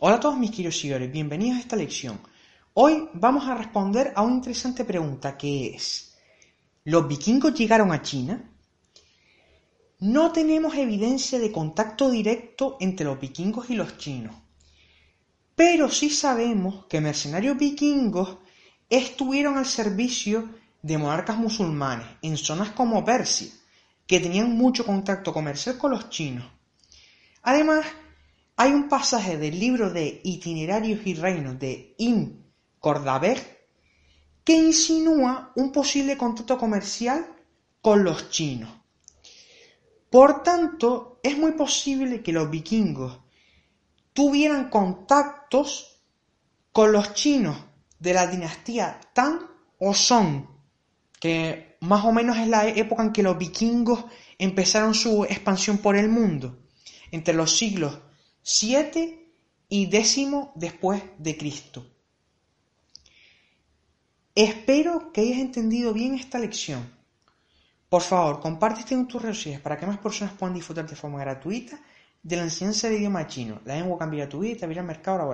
Hola 0.00 0.14
a 0.14 0.20
todos 0.20 0.38
mis 0.38 0.52
queridos 0.52 0.78
seguidores, 0.78 1.10
bienvenidos 1.10 1.56
a 1.56 1.60
esta 1.60 1.74
lección. 1.74 2.20
Hoy 2.74 3.08
vamos 3.14 3.48
a 3.48 3.56
responder 3.56 4.12
a 4.14 4.22
una 4.22 4.36
interesante 4.36 4.84
pregunta 4.84 5.36
que 5.36 5.74
es, 5.74 6.16
¿los 6.84 7.08
vikingos 7.08 7.52
llegaron 7.52 7.90
a 7.90 8.00
China? 8.00 8.48
No 9.98 10.30
tenemos 10.30 10.76
evidencia 10.76 11.40
de 11.40 11.50
contacto 11.50 12.12
directo 12.12 12.76
entre 12.78 13.06
los 13.06 13.18
vikingos 13.18 13.70
y 13.70 13.74
los 13.74 13.98
chinos, 13.98 14.36
pero 15.56 15.90
sí 15.90 16.10
sabemos 16.10 16.86
que 16.86 17.00
mercenarios 17.00 17.58
vikingos 17.58 18.38
estuvieron 18.88 19.58
al 19.58 19.66
servicio 19.66 20.48
de 20.80 20.96
monarcas 20.96 21.38
musulmanes 21.38 22.06
en 22.22 22.36
zonas 22.36 22.70
como 22.70 23.04
Persia, 23.04 23.48
que 24.06 24.20
tenían 24.20 24.56
mucho 24.56 24.86
contacto 24.86 25.32
comercial 25.32 25.76
con 25.76 25.90
los 25.90 26.08
chinos. 26.08 26.46
Además, 27.42 27.84
hay 28.60 28.72
un 28.72 28.88
pasaje 28.88 29.38
del 29.38 29.58
libro 29.58 29.90
de 29.90 30.20
Itinerarios 30.24 31.06
y 31.06 31.14
Reinos 31.14 31.60
de 31.60 31.94
Im 31.98 32.42
Cordaber 32.80 33.68
que 34.42 34.56
insinúa 34.56 35.52
un 35.54 35.70
posible 35.70 36.16
contacto 36.16 36.58
comercial 36.58 37.24
con 37.80 38.02
los 38.02 38.30
chinos. 38.30 38.70
Por 40.10 40.42
tanto, 40.42 41.20
es 41.22 41.38
muy 41.38 41.52
posible 41.52 42.20
que 42.20 42.32
los 42.32 42.50
vikingos 42.50 43.20
tuvieran 44.12 44.70
contactos 44.70 46.00
con 46.72 46.90
los 46.90 47.14
chinos 47.14 47.56
de 48.00 48.12
la 48.12 48.26
dinastía 48.26 48.98
Tang 49.12 49.38
o 49.78 49.94
Song, 49.94 50.46
que 51.20 51.76
más 51.80 52.04
o 52.04 52.10
menos 52.10 52.36
es 52.36 52.48
la 52.48 52.66
época 52.66 53.04
en 53.04 53.12
que 53.12 53.22
los 53.22 53.38
vikingos 53.38 54.04
empezaron 54.36 54.94
su 54.94 55.22
expansión 55.26 55.78
por 55.78 55.94
el 55.94 56.08
mundo, 56.08 56.58
entre 57.12 57.34
los 57.34 57.56
siglos 57.56 58.00
7 58.50 59.30
y 59.68 59.86
décimo 59.90 60.52
después 60.54 61.02
de 61.18 61.36
Cristo. 61.36 61.86
Espero 64.34 65.12
que 65.12 65.20
hayas 65.20 65.40
entendido 65.40 65.92
bien 65.92 66.14
esta 66.14 66.38
lección. 66.38 66.90
Por 67.90 68.00
favor, 68.00 68.40
comparte 68.40 68.80
este 68.80 68.94
en 68.94 69.06
tus 69.06 69.20
redes 69.20 69.36
sociales 69.36 69.60
para 69.60 69.76
que 69.76 69.84
más 69.84 69.98
personas 69.98 70.32
puedan 70.32 70.54
disfrutar 70.54 70.88
de 70.88 70.96
forma 70.96 71.20
gratuita 71.20 71.78
de 72.22 72.36
la 72.36 72.44
enseñanza 72.44 72.88
del 72.88 73.00
idioma 73.00 73.26
chino. 73.26 73.60
La 73.66 73.76
lengua 73.76 73.98
cambiará 73.98 74.30
tu 74.30 74.38
vida 74.38 74.52
y 74.52 74.56
te 74.56 74.64
el 74.64 74.82
mercado 74.82 75.18
laboral. 75.18 75.26